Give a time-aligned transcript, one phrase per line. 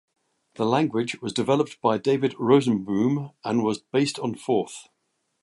[0.55, 4.87] The language was developed by David Rosenboom and was based on Forth.